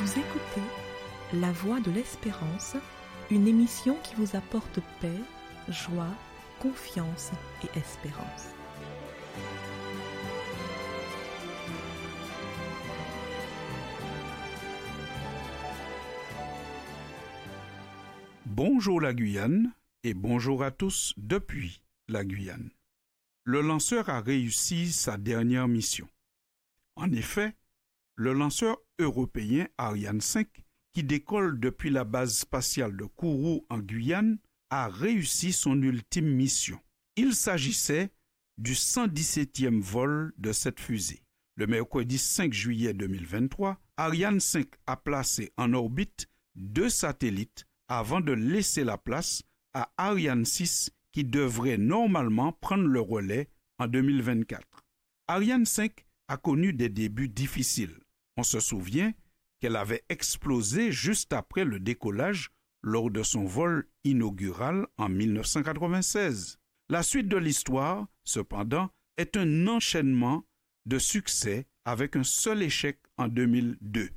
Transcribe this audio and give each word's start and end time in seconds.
Vous 0.00 0.12
écoutez 0.12 0.62
La 1.32 1.50
Voix 1.50 1.80
de 1.80 1.90
l'Espérance, 1.90 2.76
une 3.32 3.48
émission 3.48 3.96
qui 4.04 4.14
vous 4.14 4.36
apporte 4.36 4.78
paix, 5.00 5.18
joie, 5.68 6.14
confiance 6.60 7.32
et 7.64 7.76
espérance. 7.76 8.46
Bonjour 18.46 19.00
la 19.00 19.12
Guyane 19.12 19.72
et 20.04 20.14
bonjour 20.14 20.62
à 20.62 20.70
tous 20.70 21.12
depuis 21.16 21.82
la 22.06 22.24
Guyane. 22.24 22.70
Le 23.42 23.62
lanceur 23.62 24.10
a 24.10 24.20
réussi 24.20 24.92
sa 24.92 25.16
dernière 25.16 25.66
mission. 25.66 26.08
En 26.94 27.10
effet, 27.10 27.56
le 28.18 28.32
lanceur 28.32 28.78
européen 28.98 29.68
Ariane 29.78 30.20
5, 30.20 30.48
qui 30.92 31.04
décolle 31.04 31.60
depuis 31.60 31.88
la 31.88 32.02
base 32.02 32.34
spatiale 32.34 32.96
de 32.96 33.04
Kourou 33.04 33.64
en 33.70 33.78
Guyane, 33.78 34.38
a 34.70 34.88
réussi 34.88 35.52
son 35.52 35.80
ultime 35.80 36.28
mission. 36.28 36.80
Il 37.14 37.32
s'agissait 37.32 38.10
du 38.58 38.72
117e 38.72 39.80
vol 39.80 40.32
de 40.36 40.50
cette 40.50 40.80
fusée. 40.80 41.22
Le 41.54 41.68
mercredi 41.68 42.18
5 42.18 42.52
juillet 42.52 42.92
2023, 42.92 43.80
Ariane 43.96 44.40
5 44.40 44.66
a 44.88 44.96
placé 44.96 45.52
en 45.56 45.72
orbite 45.72 46.26
deux 46.56 46.88
satellites 46.88 47.66
avant 47.86 48.20
de 48.20 48.32
laisser 48.32 48.82
la 48.82 48.98
place 48.98 49.44
à 49.74 49.92
Ariane 49.96 50.44
6 50.44 50.90
qui 51.12 51.22
devrait 51.22 51.78
normalement 51.78 52.52
prendre 52.52 52.88
le 52.88 53.00
relais 53.00 53.48
en 53.78 53.86
2024. 53.86 54.66
Ariane 55.28 55.66
5 55.66 56.04
a 56.26 56.36
connu 56.36 56.72
des 56.72 56.88
débuts 56.88 57.28
difficiles. 57.28 57.96
On 58.38 58.44
se 58.44 58.60
souvient 58.60 59.12
qu'elle 59.58 59.74
avait 59.74 60.04
explosé 60.08 60.92
juste 60.92 61.32
après 61.32 61.64
le 61.64 61.80
décollage 61.80 62.50
lors 62.82 63.10
de 63.10 63.24
son 63.24 63.44
vol 63.44 63.88
inaugural 64.04 64.86
en 64.96 65.08
1996. 65.08 66.60
La 66.88 67.02
suite 67.02 67.26
de 67.26 67.36
l'histoire, 67.36 68.06
cependant, 68.22 68.90
est 69.16 69.36
un 69.36 69.66
enchaînement 69.66 70.44
de 70.86 71.00
succès 71.00 71.66
avec 71.84 72.14
un 72.14 72.22
seul 72.22 72.62
échec 72.62 73.00
en 73.16 73.26
2002. 73.26 74.10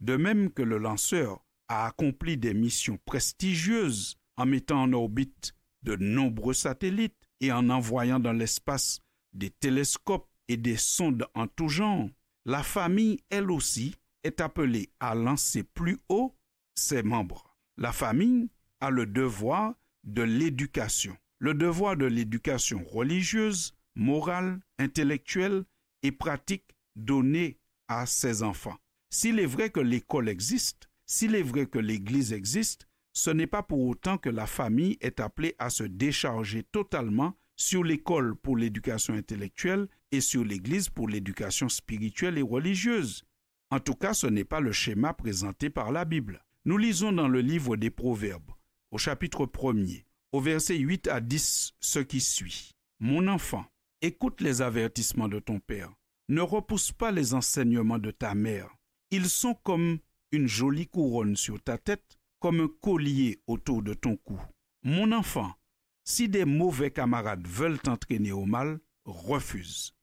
De 0.00 0.16
même 0.16 0.50
que 0.50 0.60
le 0.60 0.76
lanceur 0.76 1.42
a 1.68 1.86
accompli 1.86 2.36
des 2.36 2.52
missions 2.52 2.98
prestigieuses 3.06 4.18
en 4.36 4.44
mettant 4.44 4.82
en 4.82 4.92
orbite 4.92 5.54
de 5.82 5.96
nombreux 5.96 6.52
satellites 6.52 7.26
et 7.40 7.50
en 7.50 7.70
envoyant 7.70 8.20
dans 8.20 8.34
l'espace 8.34 9.00
des 9.32 9.48
télescopes 9.48 10.28
et 10.48 10.58
des 10.58 10.76
sondes 10.76 11.26
en 11.32 11.46
tout 11.46 11.68
genre, 11.68 12.10
la 12.44 12.62
famille, 12.62 13.20
elle 13.30 13.50
aussi, 13.50 13.94
est 14.24 14.40
appelée 14.40 14.90
à 15.00 15.14
lancer 15.14 15.62
plus 15.62 15.98
haut 16.08 16.36
ses 16.74 17.02
membres. 17.02 17.56
La 17.76 17.92
famille 17.92 18.50
a 18.80 18.90
le 18.90 19.06
devoir 19.06 19.74
de 20.04 20.22
l'éducation, 20.22 21.16
le 21.38 21.54
devoir 21.54 21.96
de 21.96 22.06
l'éducation 22.06 22.84
religieuse, 22.84 23.74
morale, 23.94 24.60
intellectuelle 24.78 25.64
et 26.02 26.12
pratique 26.12 26.76
donnée 26.96 27.58
à 27.88 28.06
ses 28.06 28.42
enfants. 28.42 28.76
S'il 29.10 29.38
est 29.38 29.46
vrai 29.46 29.70
que 29.70 29.80
l'école 29.80 30.28
existe, 30.28 30.88
s'il 31.06 31.34
est 31.34 31.42
vrai 31.42 31.66
que 31.66 31.78
l'Église 31.78 32.32
existe, 32.32 32.88
ce 33.12 33.30
n'est 33.30 33.46
pas 33.46 33.62
pour 33.62 33.86
autant 33.86 34.18
que 34.18 34.30
la 34.30 34.46
famille 34.46 34.96
est 35.00 35.20
appelée 35.20 35.54
à 35.58 35.68
se 35.68 35.84
décharger 35.84 36.62
totalement 36.62 37.36
sur 37.56 37.84
l'école 37.84 38.34
pour 38.34 38.56
l'éducation 38.56 39.14
intellectuelle 39.14 39.88
et 40.12 40.20
sur 40.20 40.44
l'Église 40.44 40.88
pour 40.88 41.08
l'éducation 41.08 41.68
spirituelle 41.68 42.38
et 42.38 42.42
religieuse. 42.42 43.24
En 43.70 43.80
tout 43.80 43.94
cas, 43.94 44.14
ce 44.14 44.26
n'est 44.26 44.44
pas 44.44 44.60
le 44.60 44.70
schéma 44.70 45.14
présenté 45.14 45.70
par 45.70 45.90
la 45.90 46.04
Bible. 46.04 46.44
Nous 46.64 46.78
lisons 46.78 47.10
dans 47.10 47.26
le 47.26 47.40
livre 47.40 47.76
des 47.76 47.90
Proverbes, 47.90 48.52
au 48.90 48.98
chapitre 48.98 49.46
1er, 49.46 50.04
au 50.30 50.40
verset 50.40 50.76
8 50.76 51.08
à 51.08 51.20
10, 51.20 51.72
ce 51.80 51.98
qui 51.98 52.20
suit. 52.20 52.72
Mon 53.00 53.26
enfant, 53.26 53.64
écoute 54.02 54.40
les 54.42 54.62
avertissements 54.62 55.28
de 55.28 55.40
ton 55.40 55.58
Père. 55.58 55.92
Ne 56.28 56.40
repousse 56.40 56.92
pas 56.92 57.10
les 57.10 57.34
enseignements 57.34 57.98
de 57.98 58.10
ta 58.10 58.34
mère. 58.34 58.68
Ils 59.10 59.28
sont 59.28 59.54
comme 59.54 59.98
une 60.30 60.46
jolie 60.46 60.86
couronne 60.86 61.36
sur 61.36 61.60
ta 61.60 61.78
tête, 61.78 62.18
comme 62.38 62.60
un 62.60 62.68
collier 62.80 63.40
autour 63.46 63.82
de 63.82 63.94
ton 63.94 64.16
cou. 64.16 64.40
Mon 64.82 65.12
enfant, 65.12 65.52
si 66.04 66.28
des 66.28 66.44
mauvais 66.44 66.90
camarades 66.90 67.46
veulent 67.46 67.80
t'entraîner 67.80 68.32
au 68.32 68.44
mal, 68.44 68.80
refuse. 69.04 69.94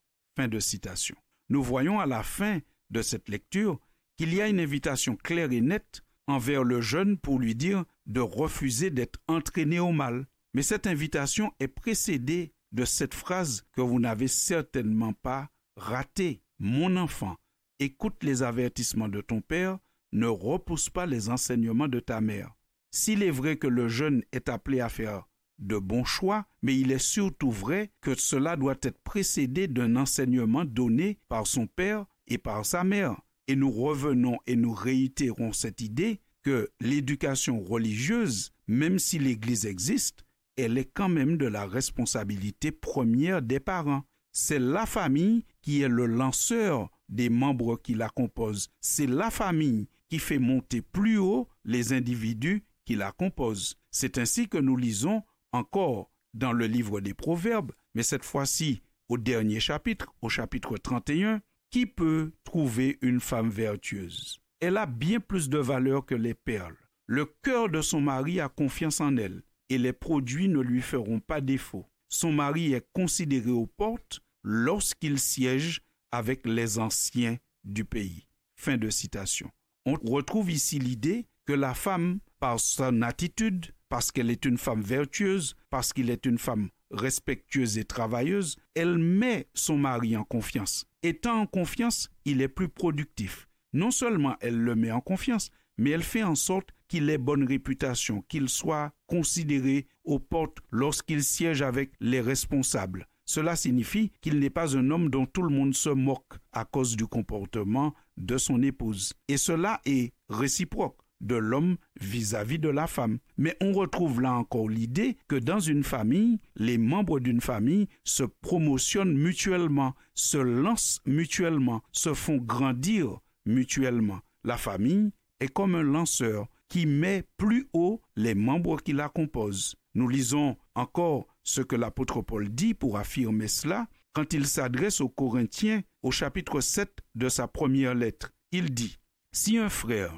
Nous 1.50 1.64
voyons 1.64 2.00
à 2.00 2.06
la 2.06 2.24
fin 2.24 2.60
de 2.90 3.02
cette 3.02 3.30
lecture 3.30 3.80
qu'il 4.18 4.34
y 4.34 4.42
a 4.42 4.48
une 4.48 4.60
invitation 4.60 5.16
claire 5.16 5.52
et 5.52 5.62
nette 5.62 6.04
envers 6.28 6.64
le 6.64 6.82
jeune 6.82 7.18
pour 7.18 7.40
lui 7.40 7.56
dire 7.56 7.86
de 8.06 8.20
refuser 8.20 8.90
d'être 8.90 9.20
entraîné 9.28 9.80
au 9.80 9.92
mal. 9.92 10.28
Mais 10.54 10.62
cette 10.62 10.88
invitation 10.88 11.54
est 11.60 11.68
précédée 11.68 12.54
de 12.72 12.86
cette 12.86 13.14
phrase 13.14 13.66
que 13.74 13.82
vous 13.82 14.00
n'avez 14.00 14.28
certainement 14.28 15.14
pas 15.14 15.50
ratée. 15.76 16.42
Mon 16.60 16.98
enfant, 16.98 17.36
écoute 17.80 18.24
les 18.24 18.44
avertissements 18.44 19.08
de 19.08 19.22
ton 19.22 19.42
père, 19.42 19.80
ne 20.12 20.28
repousse 20.28 20.90
pas 20.90 21.06
les 21.06 21.30
enseignements 21.30 21.88
de 21.88 22.00
ta 22.00 22.22
mère. 22.22 22.54
S'il 22.92 23.24
est 23.24 23.32
vrai 23.32 23.58
que 23.58 23.68
le 23.68 23.88
jeune 23.88 24.24
est 24.32 24.50
appelé 24.50 24.82
à 24.82 24.90
faire 24.90 25.29
de 25.60 25.78
bons 25.78 26.06
choix, 26.06 26.46
mais 26.62 26.78
il 26.78 26.92
est 26.92 27.00
surtout 27.00 27.52
vrai 27.52 27.92
que 28.02 28.16
cela 28.16 28.56
doit 28.56 28.78
être 28.82 29.02
précédé 29.04 29.68
d'un 29.68 29.96
enseignement 29.96 30.66
donné 30.66 31.20
par 31.28 31.48
son 31.48 31.68
père 31.68 32.06
et 32.28 32.38
par 32.38 32.66
sa 32.66 32.84
mère. 32.84 33.20
Et 33.48 33.56
nous 33.56 33.72
revenons 33.72 34.38
et 34.48 34.56
nous 34.56 34.74
réitérons 34.74 35.54
cette 35.54 35.82
idée 35.82 36.22
que 36.44 36.70
l'éducation 36.80 37.60
religieuse, 37.60 38.52
même 38.68 39.00
si 39.00 39.20
l'Église 39.20 39.66
existe, 39.66 40.26
elle 40.56 40.78
est 40.78 40.90
quand 40.94 41.10
même 41.10 41.38
de 41.38 41.46
la 41.46 41.66
responsabilité 41.66 42.72
première 42.72 43.42
des 43.42 43.60
parents. 43.60 44.04
C'est 44.32 44.60
la 44.60 44.86
famille 44.86 45.46
qui 45.62 45.82
est 45.82 45.88
le 45.88 46.06
lanceur 46.06 46.90
des 47.10 47.30
membres 47.30 47.78
qui 47.78 47.96
la 47.96 48.10
composent. 48.10 48.70
C'est 48.80 49.08
la 49.08 49.32
famille 49.32 49.88
qui 50.10 50.20
fait 50.20 50.40
monter 50.40 50.82
plus 50.82 51.18
haut 51.18 51.48
les 51.66 51.94
individus 51.94 52.64
qui 52.86 52.96
la 52.96 53.12
composent. 53.12 53.76
C'est 53.92 54.18
ainsi 54.18 54.48
que 54.48 54.58
nous 54.58 54.78
lisons 54.78 55.24
encore 55.52 56.12
dans 56.34 56.54
le 56.54 56.66
livre 56.66 57.02
des 57.02 57.14
Proverbes, 57.14 57.72
mais 57.94 58.04
cette 58.04 58.26
fois-ci 58.26 58.82
au 59.08 59.18
dernier 59.18 59.60
chapitre, 59.60 60.14
au 60.22 60.30
chapitre 60.30 60.78
31, 60.78 61.42
qui 61.72 61.86
peut 61.86 62.32
trouver 62.44 62.98
une 63.02 63.20
femme 63.20 63.50
vertueuse 63.50 64.40
Elle 64.60 64.78
a 64.78 64.86
bien 64.86 65.20
plus 65.20 65.50
de 65.50 65.58
valeur 65.58 66.06
que 66.06 66.16
les 66.16 66.34
perles. 66.34 66.78
Le 67.06 67.26
cœur 67.26 67.70
de 67.70 67.82
son 67.82 68.02
mari 68.02 68.40
a 68.40 68.50
confiance 68.50 69.02
en 69.02 69.18
elle, 69.18 69.42
et 69.70 69.78
les 69.78 69.94
produits 69.94 70.48
ne 70.48 70.60
lui 70.60 70.82
feront 70.82 71.20
pas 71.20 71.42
défaut. 71.42 71.86
Son 72.08 72.32
mari 72.32 72.74
est 72.74 72.88
considéré 72.94 73.50
aux 73.50 73.68
portes 73.68 74.20
lorsqu'il 74.44 75.20
siège 75.20 75.82
avec 76.12 76.46
les 76.46 76.80
anciens 76.80 77.38
du 77.64 77.86
pays. 77.86 78.28
Fin 78.56 78.78
de 78.78 78.90
citation. 78.90 79.50
On 79.86 79.94
retrouve 79.94 80.52
ici 80.52 80.80
l'idée 80.80 81.28
que 81.46 81.54
la 81.54 81.74
femme, 81.74 82.20
par 82.40 82.60
son 82.60 83.02
attitude, 83.02 83.74
parce 83.90 84.12
qu'elle 84.12 84.30
est 84.30 84.46
une 84.46 84.58
femme 84.58 84.82
vertueuse, 84.82 85.56
parce 85.70 85.92
qu'il 85.92 86.10
est 86.10 86.26
une 86.26 86.38
femme 86.38 86.70
respectueuse 86.92 87.78
et 87.78 87.86
travailleuse, 87.86 88.58
elle 88.76 88.98
met 88.98 89.48
son 89.54 89.78
mari 89.78 90.16
en 90.16 90.24
confiance. 90.24 90.86
Étant 91.04 91.42
en 91.42 91.46
confiance, 91.46 92.10
il 92.26 92.42
est 92.42 92.48
plus 92.48 92.70
productif. 92.70 93.48
Non 93.74 93.92
seulement 93.92 94.36
elle 94.42 94.58
le 94.58 94.76
met 94.76 94.92
en 94.92 95.02
confiance, 95.02 95.52
mais 95.78 95.92
elle 95.92 96.04
fait 96.04 96.24
en 96.24 96.36
sorte 96.36 96.70
qu'il 96.88 97.10
ait 97.10 97.18
bonne 97.18 97.48
réputation, 97.48 98.24
qu'il 98.28 98.50
soit 98.50 98.92
considéré 99.08 99.88
aux 100.04 100.20
portes 100.20 100.58
lorsqu'il 100.72 101.24
siège 101.24 101.62
avec 101.62 101.92
les 102.00 102.22
responsables. 102.22 103.08
Cela 103.26 103.56
signifie 103.56 104.12
qu'il 104.22 104.40
n'est 104.40 104.50
pas 104.50 104.76
un 104.76 104.90
homme 104.90 105.10
dont 105.10 105.28
tout 105.28 105.44
le 105.44 105.56
monde 105.56 105.76
se 105.76 105.90
moque 105.90 106.34
à 106.52 106.66
cause 106.66 106.96
du 106.96 107.06
comportement 107.06 107.94
de 108.18 108.40
son 108.40 108.64
épouse. 108.64 109.14
Et 109.28 109.38
cela 109.38 109.80
est 109.86 110.14
réciproque 110.30 110.98
de 111.22 111.36
l'homme 111.36 111.78
vis-à-vis 112.00 112.60
de 112.60 112.70
la 112.70 112.88
femme. 112.88 113.20
Mais 113.38 113.56
on 113.62 113.74
retrouve 113.74 114.22
là 114.22 114.34
encore 114.34 114.70
l'idée 114.70 115.18
que 115.28 115.36
dans 115.36 115.60
une 115.60 115.84
famille, 115.84 116.40
les 116.56 116.78
membres 116.78 117.20
d'une 117.20 117.42
famille 117.42 117.88
se 118.04 118.24
promotionnent 118.24 119.18
mutuellement, 119.18 119.96
se 120.14 120.38
lancent 120.38 121.02
mutuellement, 121.06 121.82
se 121.92 122.14
font 122.14 122.38
grandir 122.38 123.20
mutuellement. 123.46 124.20
La 124.44 124.58
famille 124.58 125.12
est 125.40 125.50
comme 125.50 125.76
un 125.76 125.84
lanceur 125.84 126.48
qui 126.68 126.86
met 126.86 127.24
plus 127.38 127.68
haut 127.74 128.02
les 128.16 128.36
membres 128.36 128.82
qui 128.82 128.94
la 128.94 129.10
composent. 129.10 129.76
Nous 129.96 130.08
lisons 130.08 130.56
encore 130.76 131.28
ce 131.44 131.62
que 131.62 131.76
l'apôtre 131.76 132.22
Paul 132.22 132.50
dit 132.50 132.74
pour 132.74 132.98
affirmer 132.98 133.48
cela 133.48 133.88
quand 134.14 134.34
il 134.34 134.46
s'adresse 134.46 135.02
aux 135.02 135.10
Corinthiens 135.10 135.82
au 136.04 136.12
chapitre 136.12 136.62
7 136.62 136.92
de 137.16 137.30
sa 137.30 137.48
première 137.48 137.96
lettre. 137.96 138.32
Il 138.52 138.74
dit, 138.74 138.98
Si 139.32 139.58
un 139.58 139.70
frère 139.70 140.14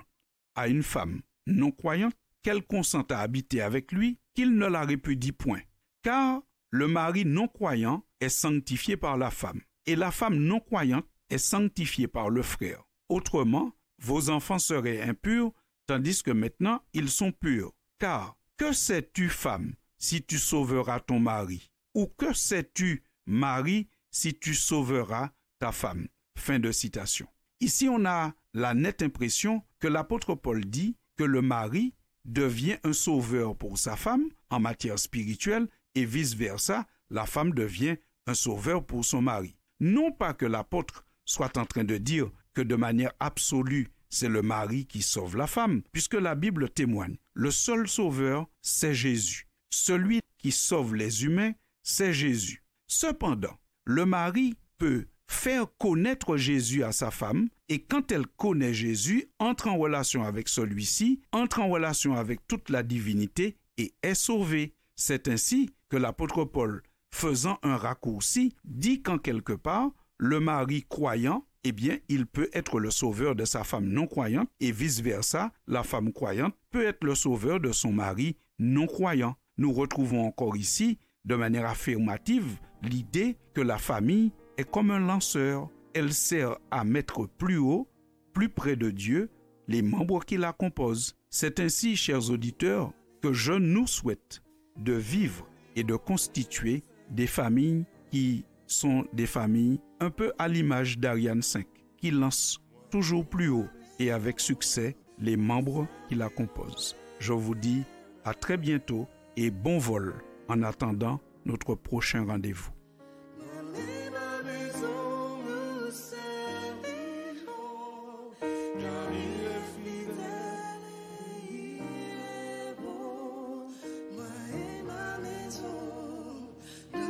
à 0.56 0.68
une 0.68 0.84
femme 0.84 1.22
non 1.48 1.72
croyante 1.72 2.16
qu'elle 2.44 2.64
consent 2.64 3.06
à 3.10 3.20
habiter 3.20 3.62
avec 3.62 3.92
lui, 3.92 4.20
qu'il 4.34 4.56
ne 4.56 4.66
la 4.66 4.82
répudie 4.82 5.32
point. 5.32 5.62
Car 6.02 6.42
le 6.70 6.88
mari 6.88 7.26
non 7.26 7.48
croyant 7.48 8.06
est 8.20 8.30
sanctifié 8.30 8.98
par 8.98 9.18
la 9.18 9.32
femme, 9.32 9.62
et 9.86 9.96
la 9.96 10.12
femme 10.12 10.36
non 10.36 10.60
croyante 10.60 11.06
est 11.30 11.38
sanctifiée 11.38 12.08
par 12.08 12.30
le 12.30 12.42
frère. 12.42 12.84
Autrement, 13.10 13.74
vos 14.00 14.30
enfants 14.30 14.60
seraient 14.60 15.02
impurs, 15.02 15.52
tandis 15.86 16.24
que 16.24 16.32
maintenant 16.32 16.82
ils 16.94 17.10
sont 17.10 17.32
purs. 17.32 17.72
Car 18.00 18.38
que 18.58 18.74
sais-tu, 18.74 19.30
femme, 19.30 19.76
si 19.98 20.24
tu 20.24 20.38
sauveras 20.38 21.00
ton 21.00 21.20
mari? 21.20 21.72
Ou 21.94 22.08
que 22.08 22.34
sais-tu, 22.34 23.04
mari, 23.26 23.90
si 24.10 24.38
tu 24.38 24.54
sauveras 24.54 25.32
ta 25.60 25.72
femme? 25.72 26.08
Fin 26.38 26.60
de 26.60 26.72
citation. 26.72 27.28
Ici, 27.62 27.88
on 27.88 28.06
a 28.06 28.34
la 28.56 28.74
nette 28.74 29.04
impression 29.04 29.62
que 29.80 29.88
l'apôtre 29.88 30.34
Paul 30.34 30.66
dit 30.66 30.98
que 31.16 31.24
le 31.24 31.44
mari 31.44 31.94
devient 32.26 32.78
un 32.84 32.92
sauveur 32.92 33.56
pour 33.56 33.78
sa 33.78 33.96
femme 33.96 34.26
en 34.50 34.60
matière 34.60 34.98
spirituelle 34.98 35.68
et 35.94 36.04
vice-versa, 36.04 36.88
la 37.12 37.28
femme 37.28 37.54
devient 37.54 37.98
un 38.26 38.34
sauveur 38.34 38.84
pour 38.84 39.06
son 39.06 39.22
mari. 39.22 39.56
Non 39.80 40.12
pas 40.12 40.34
que 40.34 40.48
l'apôtre 40.48 41.06
soit 41.24 41.56
en 41.56 41.66
train 41.66 41.84
de 41.84 41.98
dire 41.98 42.32
que 42.56 42.62
de 42.62 42.76
manière 42.76 43.14
absolue, 43.20 43.90
c'est 44.10 44.28
le 44.28 44.42
mari 44.42 44.88
qui 44.88 45.04
sauve 45.04 45.38
la 45.38 45.48
femme, 45.48 45.84
puisque 45.92 46.16
la 46.16 46.34
Bible 46.34 46.68
témoigne. 46.68 47.18
Le 47.34 47.52
seul 47.52 47.88
sauveur, 47.88 48.48
c'est 48.62 48.96
Jésus. 48.96 49.48
Celui 49.70 50.20
qui 50.40 50.52
sauve 50.52 50.96
les 50.96 51.26
humains, 51.26 51.54
c'est 51.84 52.12
Jésus. 52.12 52.64
Cependant, 52.88 53.58
le 53.86 54.08
mari 54.08 54.56
peut 54.80 55.06
faire 55.32 55.66
connaître 55.78 56.36
Jésus 56.38 56.84
à 56.84 56.92
sa 56.92 57.10
femme, 57.10 57.48
et 57.70 57.80
quand 57.80 58.12
elle 58.12 58.28
connaît 58.28 58.74
Jésus, 58.74 59.30
entre 59.40 59.70
en 59.70 59.78
relation 59.78 60.24
avec 60.24 60.50
celui-ci, 60.50 61.22
entre 61.32 61.62
en 61.62 61.70
relation 61.70 62.16
avec 62.16 62.46
toute 62.48 62.70
la 62.70 62.84
divinité 62.84 63.56
et 63.78 63.94
est 64.04 64.14
sauvée. 64.14 64.76
C'est 64.96 65.30
ainsi 65.30 65.74
que 65.90 65.98
l'apôtre 65.98 66.44
Paul, 66.44 66.84
faisant 67.14 67.60
un 67.64 67.78
raccourci, 67.78 68.54
dit 68.66 69.02
qu'en 69.02 69.18
quelque 69.18 69.54
part, 69.54 69.92
le 70.18 70.40
mari 70.40 70.86
croyant, 70.88 71.46
eh 71.64 71.72
bien, 71.72 71.98
il 72.10 72.26
peut 72.26 72.50
être 72.54 72.80
le 72.80 72.92
sauveur 72.92 73.36
de 73.36 73.46
sa 73.46 73.64
femme 73.64 73.88
non 73.88 74.08
croyante, 74.08 74.50
et 74.60 74.72
vice-versa, 74.72 75.54
la 75.66 75.84
femme 75.84 76.12
croyante 76.12 76.56
peut 76.72 76.86
être 76.86 77.04
le 77.04 77.16
sauveur 77.16 77.60
de 77.60 77.72
son 77.72 77.94
mari 77.94 78.36
non 78.60 78.86
croyant. 78.86 79.36
Nous 79.58 79.72
retrouvons 79.72 80.26
encore 80.26 80.58
ici, 80.58 81.00
de 81.24 81.36
manière 81.36 81.68
affirmative, 81.68 82.58
l'idée 82.84 83.38
que 83.54 83.62
la 83.62 83.78
famille 83.78 84.32
est 84.62 84.70
comme 84.70 84.92
un 84.92 85.00
lanceur. 85.00 85.70
Elle 85.94 86.14
sert 86.14 86.58
à 86.70 86.84
mettre 86.84 87.28
plus 87.28 87.58
haut, 87.58 87.88
plus 88.34 88.48
près 88.48 88.76
de 88.76 88.90
Dieu, 88.90 89.30
les 89.68 89.82
membres 89.82 90.24
qui 90.24 90.38
la 90.38 90.54
composent. 90.54 91.16
C'est 91.30 91.60
ainsi, 91.60 91.96
chers 91.96 92.30
auditeurs, 92.30 92.94
que 93.22 93.34
je 93.34 93.54
nous 93.54 93.88
souhaite 93.88 94.42
de 94.78 94.94
vivre 94.94 95.48
et 95.76 95.84
de 95.84 95.96
constituer 95.96 96.84
des 97.10 97.28
familles 97.28 97.86
qui 98.12 98.46
sont 98.68 99.06
des 99.14 99.26
familles 99.26 99.82
un 100.00 100.10
peu 100.10 100.32
à 100.38 100.48
l'image 100.48 100.98
d'Ariane 100.98 101.42
5, 101.42 101.66
qui 101.98 102.12
lance 102.12 102.62
toujours 102.90 103.26
plus 103.26 103.50
haut 103.50 103.68
et 104.00 104.12
avec 104.12 104.40
succès 104.40 104.96
les 105.20 105.38
membres 105.38 105.88
qui 106.08 106.16
la 106.16 106.30
composent. 106.30 106.96
Je 107.20 107.34
vous 107.34 107.56
dis 107.56 107.84
à 108.24 108.34
très 108.34 108.58
bientôt 108.58 109.08
et 109.36 109.52
bon 109.52 109.78
vol 109.78 110.16
en 110.48 110.64
attendant 110.64 111.20
notre 111.46 111.76
prochain 111.76 112.26
rendez-vous. 112.26 112.72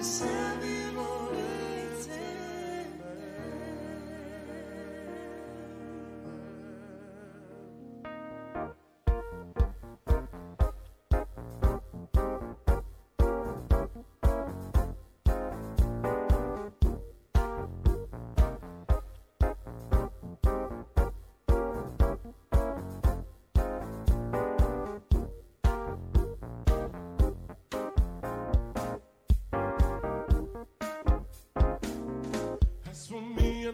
once 0.01 0.30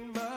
in 0.08 0.14
my 0.14 0.37